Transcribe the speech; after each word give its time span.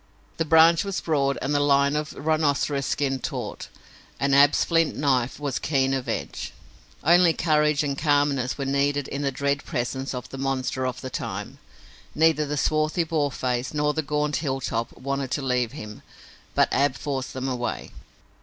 The 0.37 0.45
branch 0.45 0.83
was 0.83 0.99
broad 0.99 1.37
and 1.43 1.53
the 1.53 1.59
line 1.59 1.95
of 1.95 2.11
rhinoceros 2.13 2.87
skin 2.87 3.19
taut, 3.19 3.67
and 4.19 4.33
Ab's 4.33 4.65
flint 4.65 4.95
knife 4.95 5.39
was 5.39 5.59
keen 5.59 5.93
of 5.93 6.09
edge. 6.09 6.53
Only 7.03 7.33
courage 7.33 7.83
and 7.83 7.95
calmness 7.95 8.57
were 8.57 8.65
needed 8.65 9.07
in 9.09 9.21
the 9.21 9.31
dread 9.31 9.63
presence 9.63 10.15
of 10.15 10.27
the 10.29 10.39
monster 10.39 10.87
of 10.87 11.01
the 11.01 11.11
time. 11.11 11.59
Neither 12.15 12.47
the 12.47 12.57
swarthy 12.57 13.03
Boarface 13.03 13.75
nor 13.75 13.93
the 13.93 14.01
gaunt 14.01 14.37
Hilltop 14.37 14.91
wanted 14.97 15.29
to 15.29 15.43
leave 15.43 15.73
him, 15.73 16.01
but 16.55 16.67
Ab 16.71 16.95
forced 16.97 17.33
them 17.33 17.47
away. 17.47 17.91